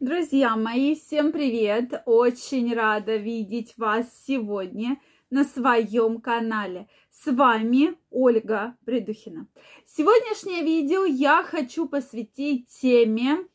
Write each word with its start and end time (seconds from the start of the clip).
Друзья 0.00 0.56
мои, 0.56 0.96
всем 0.96 1.30
привет! 1.30 2.02
Очень 2.04 2.74
рада 2.74 3.14
видеть 3.16 3.74
вас 3.76 4.06
сегодня 4.26 5.00
на 5.30 5.44
своем 5.44 6.20
канале. 6.20 6.88
С 7.10 7.30
вами 7.30 7.94
Ольга 8.10 8.76
Придухина. 8.84 9.46
Сегодняшнее 9.86 10.62
видео 10.62 11.04
я 11.04 11.44
хочу 11.44 11.86
посвятить 11.86 12.66
теме 12.68 13.46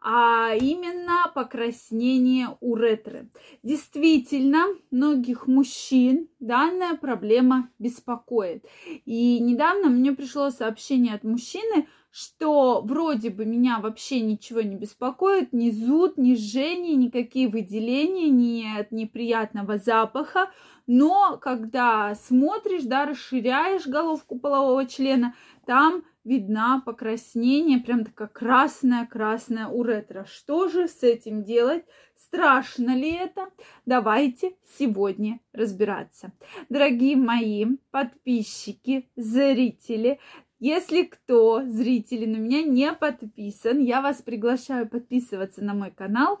а 0.00 0.54
именно 0.54 1.30
покраснение 1.34 2.56
уретры. 2.60 3.30
Действительно, 3.62 4.66
многих 4.90 5.48
мужчин 5.48 6.28
данная 6.38 6.96
проблема 6.96 7.70
беспокоит. 7.78 8.64
И 9.04 9.40
недавно 9.40 9.88
мне 9.88 10.12
пришло 10.12 10.50
сообщение 10.50 11.14
от 11.14 11.24
мужчины, 11.24 11.88
что 12.18 12.80
вроде 12.82 13.30
бы 13.30 13.44
меня 13.44 13.78
вообще 13.78 14.20
ничего 14.20 14.60
не 14.60 14.74
беспокоит, 14.74 15.52
ни 15.52 15.70
зуд, 15.70 16.18
ни 16.18 16.34
жжение, 16.34 16.96
никакие 16.96 17.46
выделения, 17.46 18.28
нет 18.28 18.90
неприятного 18.90 19.78
запаха, 19.78 20.50
но 20.88 21.38
когда 21.38 22.16
смотришь, 22.16 22.84
да, 22.84 23.06
расширяешь 23.06 23.86
головку 23.86 24.36
полового 24.36 24.84
члена, 24.86 25.36
там 25.64 26.02
видна 26.24 26.82
покраснение, 26.84 27.78
прям 27.78 28.04
такая 28.04 28.28
красная-красная 28.28 29.68
уретра. 29.68 30.24
Что 30.24 30.68
же 30.68 30.88
с 30.88 31.04
этим 31.04 31.44
делать? 31.44 31.84
Страшно 32.16 32.96
ли 32.96 33.12
это? 33.12 33.48
Давайте 33.86 34.56
сегодня 34.78 35.38
разбираться. 35.52 36.32
Дорогие 36.68 37.16
мои 37.16 37.64
подписчики, 37.90 39.08
зрители, 39.14 40.18
если 40.58 41.04
кто, 41.04 41.62
зрители, 41.64 42.26
на 42.26 42.36
меня 42.36 42.62
не 42.62 42.92
подписан, 42.92 43.78
я 43.80 44.00
вас 44.00 44.22
приглашаю 44.22 44.88
подписываться 44.88 45.62
на 45.62 45.74
мой 45.74 45.90
канал. 45.90 46.40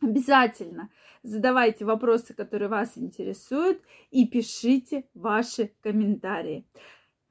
Обязательно 0.00 0.90
задавайте 1.22 1.84
вопросы, 1.84 2.34
которые 2.34 2.68
вас 2.68 2.92
интересуют, 2.96 3.80
и 4.10 4.26
пишите 4.26 5.04
ваши 5.14 5.72
комментарии. 5.82 6.64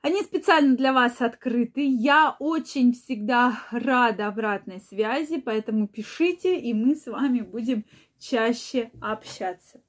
Они 0.01 0.21
специально 0.21 0.77
для 0.77 0.93
вас 0.93 1.19
открыты. 1.19 1.85
Я 1.85 2.35
очень 2.39 2.94
всегда 2.94 3.59
рада 3.71 4.27
обратной 4.27 4.79
связи, 4.79 5.41
поэтому 5.41 5.88
пишите, 5.88 6.57
и 6.57 6.73
мы 6.73 6.95
с 6.95 7.07
вами 7.07 7.41
будем 7.41 7.83
чаще 8.20 8.92
общаться. 9.02 9.81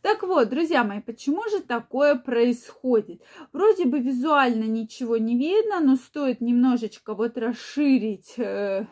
Так 0.00 0.22
вот, 0.22 0.48
друзья 0.48 0.84
мои, 0.84 1.00
почему 1.00 1.42
же 1.50 1.60
такое 1.60 2.14
происходит? 2.14 3.22
Вроде 3.52 3.84
бы 3.84 4.00
визуально 4.00 4.64
ничего 4.64 5.16
не 5.16 5.36
видно, 5.36 5.80
но 5.80 5.96
стоит 5.96 6.40
немножечко 6.40 7.14
вот 7.14 7.36
расширить, 7.36 8.38
э, 8.38 8.86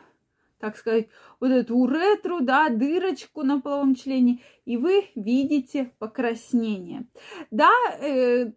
так 0.59 0.77
сказать, 0.77 1.09
вот 1.39 1.51
эту 1.51 1.77
уретру, 1.77 2.41
да, 2.41 2.69
дырочку 2.69 3.43
на 3.43 3.61
половом 3.61 3.95
члене, 3.95 4.43
и 4.65 4.77
вы 4.77 5.09
видите 5.15 5.93
покраснение. 5.99 7.07
Да, 7.51 7.73
э, 8.01 8.53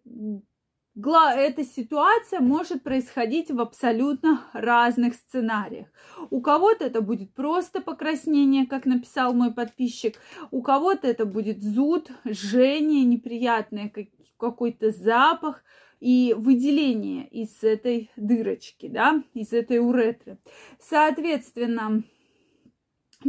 эта 0.96 1.64
ситуация 1.64 2.40
может 2.40 2.82
происходить 2.82 3.50
в 3.50 3.60
абсолютно 3.60 4.44
разных 4.52 5.14
сценариях. 5.14 5.88
У 6.30 6.40
кого-то 6.40 6.84
это 6.84 7.00
будет 7.00 7.34
просто 7.34 7.80
покраснение, 7.80 8.66
как 8.66 8.86
написал 8.86 9.34
мой 9.34 9.52
подписчик, 9.52 10.20
у 10.50 10.62
кого-то 10.62 11.08
это 11.08 11.26
будет 11.26 11.62
зуд, 11.62 12.10
жжение, 12.24 13.04
неприятный 13.04 13.92
какой-то 14.38 14.90
запах 14.90 15.64
и 16.00 16.34
выделение 16.36 17.26
из 17.28 17.62
этой 17.62 18.10
дырочки, 18.16 18.88
да, 18.88 19.22
из 19.32 19.52
этой 19.52 19.78
уретры. 19.78 20.38
Соответственно, 20.78 22.04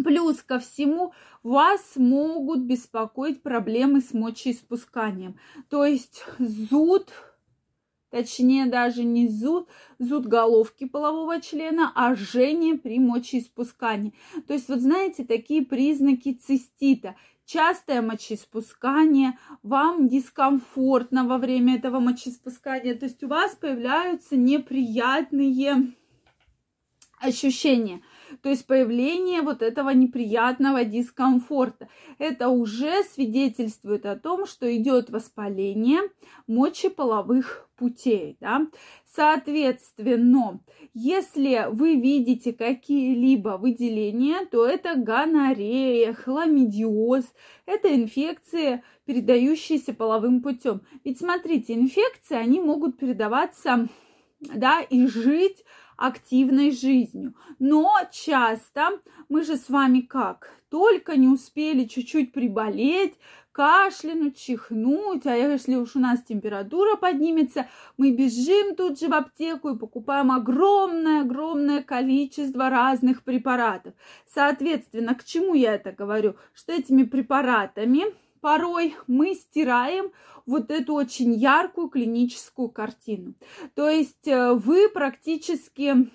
Плюс 0.03 0.41
ко 0.43 0.59
всему 0.59 1.13
вас 1.41 1.93
могут 1.95 2.59
беспокоить 2.59 3.41
проблемы 3.41 4.01
с 4.01 4.13
мочеиспусканием. 4.13 5.39
То 5.69 5.85
есть 5.85 6.25
зуд, 6.37 7.13
точнее 8.09 8.65
даже 8.65 9.03
не 9.03 9.27
зуд, 9.27 9.67
зуд 9.99 10.25
головки 10.25 10.85
полового 10.85 11.41
члена, 11.41 11.91
а 11.95 12.15
жжение 12.15 12.77
при 12.77 12.99
мочеиспускании. 12.99 14.13
То 14.47 14.53
есть 14.53 14.69
вот 14.69 14.79
знаете, 14.79 15.23
такие 15.25 15.65
признаки 15.65 16.33
цистита. 16.33 17.15
Частое 17.45 18.01
мочеиспускание, 18.01 19.37
вам 19.61 20.07
дискомфортно 20.07 21.27
во 21.27 21.37
время 21.37 21.75
этого 21.75 21.99
мочеиспускания, 21.99 22.95
то 22.95 23.05
есть 23.05 23.23
у 23.23 23.27
вас 23.27 23.55
появляются 23.55 24.35
неприятные 24.35 25.93
ощущения– 27.19 28.01
то 28.45 28.51
есть 28.51 28.67
появление 28.67 29.41
вот 29.41 29.63
этого 29.63 29.89
неприятного 29.89 30.85
дискомфорта. 30.85 31.89
Это 32.19 32.49
уже 32.49 33.01
свидетельствует 33.05 34.05
о 34.05 34.17
том, 34.17 34.45
что 34.45 34.71
идет 34.77 35.09
воспаление 35.09 36.01
мочеполовых 36.45 37.67
путей. 37.75 38.37
Да? 38.39 38.67
Соответственно, 39.11 40.59
если 40.93 41.65
вы 41.71 41.95
видите 41.95 42.53
какие-либо 42.53 43.57
выделения, 43.57 44.45
то 44.45 44.63
это 44.63 44.93
гонорея, 44.93 46.13
хламидиоз, 46.13 47.25
это 47.65 47.95
инфекции, 47.95 48.83
передающиеся 49.05 49.95
половым 49.95 50.43
путем. 50.43 50.81
Ведь 51.03 51.17
смотрите, 51.17 51.73
инфекции, 51.73 52.37
они 52.37 52.59
могут 52.59 52.99
передаваться 52.99 53.87
да, 54.39 54.81
и 54.81 55.07
жить 55.07 55.63
активной 55.97 56.71
жизнью. 56.71 57.33
Но 57.59 57.91
часто 58.11 58.99
мы 59.29 59.43
же 59.43 59.57
с 59.57 59.69
вами 59.69 60.01
как? 60.01 60.49
Только 60.69 61.15
не 61.17 61.27
успели 61.27 61.85
чуть-чуть 61.85 62.33
приболеть, 62.33 63.15
кашлянуть, 63.55 64.37
чихнуть, 64.37 65.25
а 65.25 65.33
если 65.33 65.75
уж 65.75 65.95
у 65.95 65.99
нас 65.99 66.21
температура 66.21 66.97
поднимется, 66.97 67.69
мы 67.97 68.11
бежим 68.11 68.75
тут 68.75 68.99
же 68.99 69.07
в 69.07 69.13
аптеку 69.13 69.69
и 69.69 69.77
покупаем 69.77 70.31
огромное-огромное 70.31 71.81
количество 71.81 72.69
разных 72.69 73.23
препаратов. 73.23 73.93
Соответственно, 74.27 75.15
к 75.15 75.23
чему 75.23 75.53
я 75.53 75.75
это 75.75 75.93
говорю? 75.93 76.35
Что 76.53 76.73
этими 76.73 77.03
препаратами 77.03 78.03
порой 78.45 78.95
мы 79.07 79.33
стираем 79.33 80.11
вот 80.45 80.69
эту 80.69 80.93
очень 80.93 81.33
яркую 81.33 81.89
клиническую 81.89 82.69
картину. 82.69 83.33
То 83.73 83.89
есть 83.89 84.27
э, 84.27 84.53
вы 84.53 84.87
практически 84.87 86.11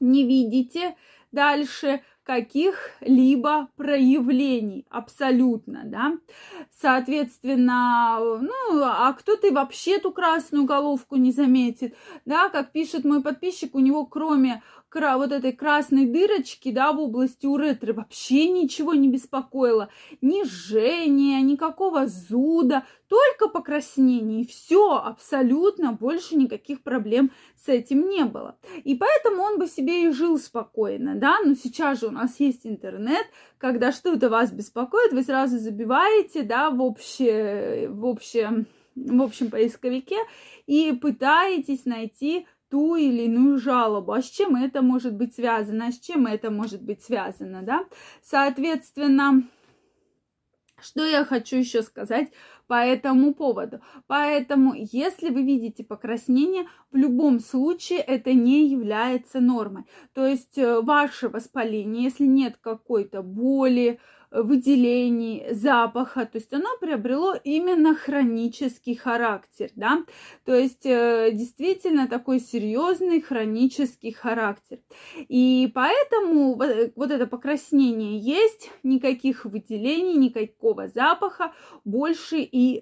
не 0.00 0.26
видите 0.26 0.96
дальше 1.30 2.00
каких-либо 2.22 3.68
проявлений 3.76 4.86
абсолютно, 4.88 5.82
да. 5.84 6.14
Соответственно, 6.80 8.18
ну, 8.40 8.82
а 8.82 9.12
кто-то 9.12 9.46
и 9.46 9.50
вообще 9.50 9.96
эту 9.96 10.10
красную 10.10 10.64
головку 10.64 11.16
не 11.16 11.32
заметит, 11.32 11.94
да, 12.24 12.48
как 12.48 12.72
пишет 12.72 13.04
мой 13.04 13.22
подписчик, 13.22 13.74
у 13.74 13.80
него 13.80 14.06
кроме 14.06 14.62
вот 14.94 15.32
этой 15.32 15.52
красной 15.52 16.06
дырочки, 16.06 16.72
да, 16.72 16.92
в 16.92 17.00
области 17.00 17.46
уретры 17.46 17.92
вообще 17.92 18.48
ничего 18.48 18.94
не 18.94 19.08
беспокоило. 19.08 19.90
Ни 20.20 20.44
жжения, 20.44 21.40
никакого 21.40 22.06
зуда, 22.06 22.84
только 23.08 23.48
покраснение. 23.48 24.42
И 24.42 24.46
все, 24.46 24.96
абсолютно 24.96 25.92
больше 25.92 26.36
никаких 26.36 26.82
проблем 26.82 27.30
с 27.56 27.68
этим 27.68 28.08
не 28.08 28.24
было. 28.24 28.56
И 28.84 28.94
поэтому 28.94 29.42
он 29.42 29.58
бы 29.58 29.66
себе 29.66 30.04
и 30.04 30.10
жил 30.10 30.38
спокойно, 30.38 31.14
да, 31.14 31.38
но 31.44 31.54
сейчас 31.54 32.00
же 32.00 32.06
у 32.06 32.10
нас 32.10 32.38
есть 32.38 32.66
интернет, 32.66 33.26
когда 33.58 33.92
что-то 33.92 34.30
вас 34.30 34.52
беспокоит, 34.52 35.12
вы 35.12 35.22
сразу 35.22 35.58
забиваете, 35.58 36.42
да, 36.42 36.70
в 36.70 36.80
общее, 36.82 37.88
в 37.90 38.06
общем, 38.06 38.66
в 38.94 39.22
общем 39.22 39.50
поисковике 39.50 40.16
и 40.66 40.92
пытаетесь 40.92 41.84
найти 41.84 42.46
ту 42.70 42.96
или 42.96 43.22
иную 43.22 43.58
жалобу. 43.58 44.12
А 44.12 44.22
с 44.22 44.26
чем 44.26 44.56
это 44.56 44.82
может 44.82 45.14
быть 45.14 45.34
связано? 45.34 45.86
А 45.86 45.92
с 45.92 45.98
чем 45.98 46.26
это 46.26 46.50
может 46.50 46.82
быть 46.82 47.02
связано, 47.02 47.62
да? 47.62 47.84
Соответственно, 48.22 49.42
что 50.80 51.04
я 51.04 51.24
хочу 51.24 51.56
еще 51.56 51.82
сказать 51.82 52.30
по 52.68 52.74
этому 52.74 53.34
поводу? 53.34 53.80
Поэтому, 54.06 54.74
если 54.76 55.30
вы 55.30 55.42
видите 55.42 55.82
покраснение, 55.82 56.66
в 56.92 56.96
любом 56.96 57.40
случае 57.40 57.98
это 57.98 58.32
не 58.32 58.68
является 58.68 59.40
нормой. 59.40 59.84
То 60.12 60.26
есть 60.26 60.56
э, 60.56 60.80
ваше 60.80 61.28
воспаление, 61.28 62.04
если 62.04 62.24
нет 62.24 62.56
какой-то 62.60 63.22
боли, 63.22 63.98
выделений, 64.30 65.54
запаха, 65.54 66.26
то 66.26 66.36
есть 66.36 66.52
оно 66.52 66.76
приобрело 66.78 67.34
именно 67.44 67.94
хронический 67.94 68.94
характер, 68.94 69.70
да, 69.74 70.04
то 70.44 70.54
есть 70.54 70.84
э, 70.84 71.30
действительно 71.32 72.08
такой 72.08 72.40
серьезный 72.40 73.22
хронический 73.22 74.12
характер. 74.12 74.80
И 75.28 75.70
поэтому 75.74 76.56
вот 76.94 77.10
это 77.10 77.26
покраснение 77.26 78.18
есть, 78.18 78.70
никаких 78.82 79.46
выделений, 79.46 80.16
никакого 80.16 80.88
запаха 80.88 81.52
больше 81.84 82.38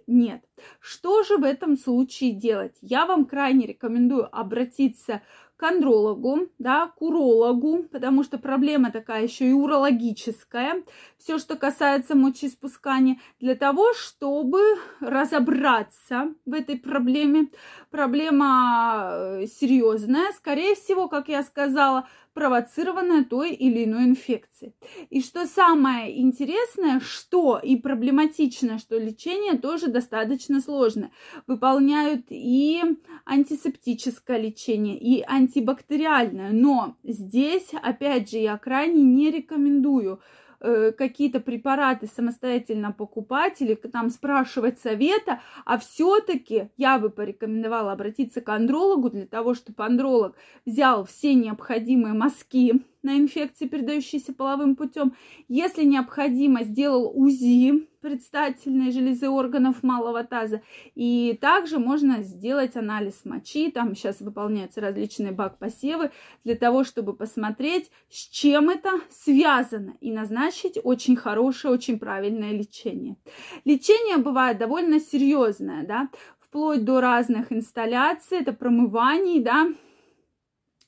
нет. 0.06 0.42
Что 0.80 1.22
же 1.22 1.36
в 1.36 1.44
этом 1.44 1.76
случае 1.76 2.32
делать? 2.32 2.76
Я 2.80 3.06
вам 3.06 3.24
крайне 3.24 3.66
рекомендую 3.66 4.28
обратиться 4.36 5.22
к 5.56 5.62
андрологу, 5.62 6.48
да, 6.58 6.88
к 6.88 7.00
урологу, 7.00 7.84
потому 7.84 8.22
что 8.24 8.38
проблема 8.38 8.90
такая 8.92 9.22
еще 9.22 9.48
и 9.48 9.52
урологическая. 9.52 10.82
Все, 11.18 11.38
что 11.38 11.56
касается 11.56 12.14
мочеиспускания, 12.14 13.18
для 13.40 13.54
того, 13.54 13.94
чтобы 13.94 14.60
разобраться 15.00 16.34
в 16.44 16.52
этой 16.52 16.76
проблеме. 16.76 17.48
Проблема 17.90 19.08
э, 19.10 19.46
серьезная, 19.46 20.32
скорее 20.32 20.74
всего, 20.74 21.08
как 21.08 21.28
я 21.28 21.42
сказала, 21.42 22.06
провоцированная 22.36 23.24
той 23.24 23.54
или 23.54 23.84
иной 23.84 24.04
инфекцией. 24.04 24.74
И 25.08 25.22
что 25.22 25.46
самое 25.46 26.20
интересное, 26.20 27.00
что 27.00 27.58
и 27.58 27.76
проблематичное, 27.76 28.76
что 28.76 28.98
лечение 28.98 29.56
тоже 29.56 29.86
достаточно 29.88 30.60
сложное. 30.60 31.10
Выполняют 31.46 32.26
и 32.28 32.82
антисептическое 33.24 34.38
лечение, 34.38 34.98
и 34.98 35.22
антибактериальное. 35.22 36.52
Но 36.52 36.96
здесь, 37.02 37.70
опять 37.72 38.30
же, 38.30 38.36
я 38.36 38.58
крайне 38.58 39.02
не 39.02 39.30
рекомендую 39.30 40.20
Э, 40.60 40.92
какие-то 40.92 41.40
препараты 41.40 42.06
самостоятельно 42.06 42.90
покупать 42.90 43.60
или 43.60 43.74
там 43.74 44.08
спрашивать 44.08 44.78
совета, 44.80 45.40
а 45.66 45.76
все-таки 45.78 46.70
я 46.78 46.98
бы 46.98 47.10
порекомендовала 47.10 47.92
обратиться 47.92 48.40
к 48.40 48.48
андрологу 48.48 49.10
для 49.10 49.26
того, 49.26 49.54
чтобы 49.54 49.84
андролог 49.84 50.34
взял 50.64 51.04
все 51.04 51.34
необходимые 51.34 52.14
мазки 52.14 52.82
на 53.02 53.18
инфекции, 53.18 53.66
передающиеся 53.68 54.32
половым 54.32 54.76
путем. 54.76 55.14
Если 55.48 55.84
необходимо, 55.84 56.64
сделал 56.64 57.12
УЗИ 57.14 57.86
предстательной 58.06 58.92
железы 58.92 59.28
органов 59.28 59.82
малого 59.82 60.22
таза. 60.22 60.62
И 60.94 61.36
также 61.40 61.80
можно 61.80 62.22
сделать 62.22 62.76
анализ 62.76 63.24
мочи. 63.24 63.68
Там 63.72 63.96
сейчас 63.96 64.20
выполняются 64.20 64.80
различные 64.80 65.32
бак-посевы 65.32 66.12
для 66.44 66.54
того, 66.54 66.84
чтобы 66.84 67.14
посмотреть, 67.14 67.90
с 68.08 68.28
чем 68.28 68.70
это 68.70 69.00
связано 69.10 69.94
и 70.00 70.12
назначить 70.12 70.78
очень 70.84 71.16
хорошее, 71.16 71.74
очень 71.74 71.98
правильное 71.98 72.52
лечение. 72.52 73.16
Лечение 73.64 74.18
бывает 74.18 74.58
довольно 74.58 75.00
серьезное, 75.00 75.84
да, 75.84 76.08
вплоть 76.38 76.84
до 76.84 77.00
разных 77.00 77.50
инсталляций, 77.50 78.38
это 78.38 78.52
промываний, 78.52 79.40
да, 79.40 79.66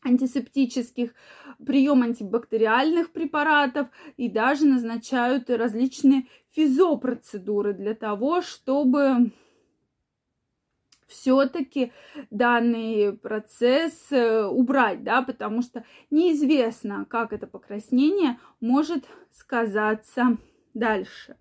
антисептических, 0.04 1.14
прием 1.64 2.02
антибактериальных 2.02 3.10
препаратов 3.12 3.88
и 4.16 4.28
даже 4.28 4.66
назначают 4.66 5.50
различные 5.50 6.26
физиопроцедуры 6.50 7.74
для 7.74 7.94
того, 7.94 8.42
чтобы 8.42 9.32
все-таки 11.06 11.92
данный 12.30 13.14
процесс 13.14 13.94
э, 14.10 14.44
убрать, 14.44 15.02
да, 15.02 15.22
потому 15.22 15.62
что 15.62 15.84
неизвестно, 16.10 17.06
как 17.08 17.32
это 17.32 17.46
покраснение 17.46 18.38
может 18.60 19.06
сказаться 19.32 20.36
дальше. 20.78 21.36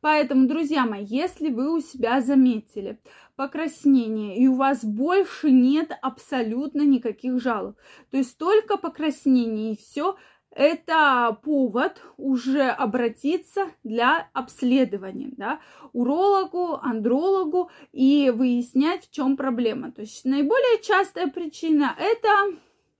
Поэтому, 0.00 0.46
друзья 0.46 0.84
мои, 0.84 1.04
если 1.04 1.50
вы 1.50 1.74
у 1.74 1.80
себя 1.80 2.20
заметили 2.20 2.98
покраснение 3.36 4.36
и 4.36 4.46
у 4.46 4.54
вас 4.54 4.84
больше 4.84 5.50
нет 5.50 5.92
абсолютно 6.02 6.82
никаких 6.82 7.40
жалоб, 7.40 7.76
то 8.10 8.18
есть 8.18 8.36
только 8.36 8.76
покраснение 8.76 9.72
и 9.72 9.76
все, 9.76 10.16
это 10.50 11.36
повод 11.42 12.00
уже 12.16 12.68
обратиться 12.68 13.66
для 13.82 14.28
обследования, 14.32 15.32
да, 15.36 15.60
урологу, 15.92 16.78
андрологу 16.80 17.70
и 17.92 18.30
выяснять, 18.30 19.06
в 19.06 19.10
чем 19.10 19.36
проблема. 19.36 19.90
То 19.90 20.02
есть 20.02 20.24
наиболее 20.24 20.82
частая 20.82 21.26
причина 21.28 21.96
это 21.98 22.28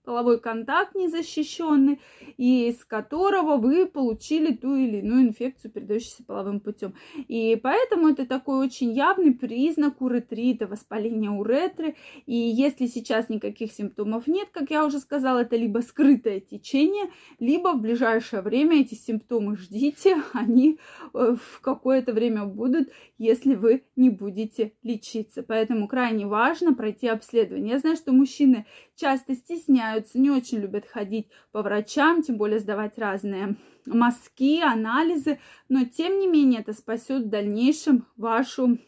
половой 0.05 0.39
контакт 0.39 0.95
незащищенный, 0.95 1.99
и 2.37 2.69
из 2.69 2.85
которого 2.85 3.57
вы 3.57 3.87
получили 3.87 4.53
ту 4.53 4.75
или 4.75 4.97
иную 4.97 5.27
инфекцию, 5.27 5.71
передающуюся 5.71 6.23
половым 6.23 6.59
путем. 6.59 6.93
И 7.27 7.59
поэтому 7.61 8.09
это 8.09 8.25
такой 8.25 8.65
очень 8.65 8.93
явный 8.93 9.33
признак 9.33 10.01
уретрита, 10.01 10.67
воспаления 10.67 11.29
уретры. 11.29 11.95
И 12.25 12.35
если 12.35 12.87
сейчас 12.87 13.29
никаких 13.29 13.71
симптомов 13.71 14.27
нет, 14.27 14.49
как 14.51 14.69
я 14.69 14.85
уже 14.85 14.99
сказала, 14.99 15.39
это 15.39 15.55
либо 15.55 15.79
скрытое 15.79 16.39
течение, 16.39 17.09
либо 17.39 17.73
в 17.73 17.81
ближайшее 17.81 18.41
время 18.41 18.81
эти 18.81 18.93
симптомы 18.93 19.57
ждите, 19.57 20.21
они 20.33 20.79
э, 21.13 21.35
в 21.35 21.61
какое-то 21.61 22.13
время 22.13 22.45
будут, 22.45 22.89
если 23.17 23.55
вы 23.55 23.83
не 23.95 24.09
будете 24.09 24.73
лечиться. 24.83 25.43
Поэтому 25.43 25.87
крайне 25.87 26.27
важно 26.27 26.73
пройти 26.73 27.07
обследование. 27.07 27.73
Я 27.73 27.79
знаю, 27.79 27.95
что 27.95 28.11
мужчины 28.13 28.65
часто 28.95 29.35
стесняются, 29.35 29.94
не 30.13 30.29
очень 30.29 30.59
любят 30.59 30.85
ходить 30.85 31.29
по 31.51 31.61
врачам, 31.61 32.21
тем 32.21 32.37
более 32.37 32.59
сдавать 32.59 32.97
разные 32.97 33.55
мазки, 33.85 34.61
анализы, 34.61 35.39
но 35.69 35.85
тем 35.85 36.19
не 36.19 36.27
менее 36.27 36.61
это 36.61 36.73
спасет 36.73 37.23
в 37.23 37.29
дальнейшем 37.29 38.05
вашу, 38.17 38.79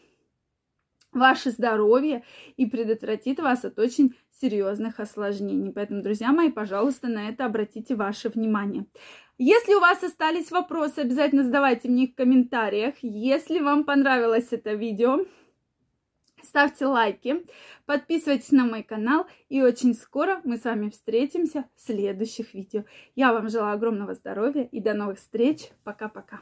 ваше 1.12 1.50
здоровье 1.50 2.24
и 2.56 2.66
предотвратит 2.66 3.38
вас 3.40 3.64
от 3.64 3.78
очень 3.78 4.14
серьезных 4.40 5.00
осложнений. 5.00 5.72
Поэтому, 5.72 6.02
друзья 6.02 6.32
мои, 6.32 6.50
пожалуйста, 6.50 7.08
на 7.08 7.28
это 7.28 7.44
обратите 7.44 7.94
ваше 7.94 8.28
внимание. 8.28 8.86
Если 9.38 9.74
у 9.74 9.80
вас 9.80 10.02
остались 10.02 10.50
вопросы, 10.50 11.00
обязательно 11.00 11.44
задавайте 11.44 11.88
мне 11.88 12.04
их 12.04 12.12
в 12.12 12.16
комментариях. 12.16 12.94
Если 13.02 13.60
вам 13.60 13.84
понравилось 13.84 14.48
это 14.50 14.74
видео, 14.74 15.24
ставьте 16.42 16.86
лайки, 16.86 17.44
подписывайтесь 17.86 18.50
на 18.50 18.64
мой 18.64 18.82
канал, 18.82 19.26
и 19.48 19.62
очень 19.62 19.94
скоро 19.94 20.40
мы 20.44 20.56
с 20.56 20.64
вами 20.64 20.90
встретимся 20.90 21.64
в 21.76 21.80
следующих 21.80 22.54
видео. 22.54 22.84
Я 23.14 23.32
вам 23.32 23.48
желаю 23.48 23.74
огромного 23.74 24.14
здоровья 24.14 24.64
и 24.64 24.80
до 24.80 24.94
новых 24.94 25.18
встреч. 25.18 25.70
Пока-пока. 25.84 26.40